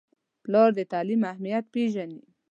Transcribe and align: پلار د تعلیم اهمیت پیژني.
پلار 0.43 0.69
د 0.77 0.79
تعلیم 0.91 1.21
اهمیت 1.31 1.65
پیژني. 1.73 2.21